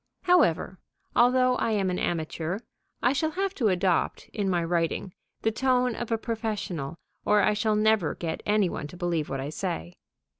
However, 0.23 0.79
although 1.15 1.57
I 1.57 1.73
am 1.73 1.91
an 1.91 1.99
amateur, 1.99 2.57
I 3.03 3.13
shall 3.13 3.29
have 3.29 3.53
to 3.53 3.67
adopt, 3.67 4.29
in 4.29 4.49
my 4.49 4.63
writing, 4.63 5.13
the 5.43 5.51
tone 5.51 5.93
of 5.93 6.11
a 6.11 6.17
professional, 6.17 6.97
or 7.23 7.43
I 7.43 7.53
shall 7.53 7.75
never 7.75 8.15
get 8.15 8.41
any 8.43 8.67
one 8.67 8.87
to 8.87 8.97
believe 8.97 9.29
what 9.29 9.39
I 9.39 9.49
say. 9.51 9.93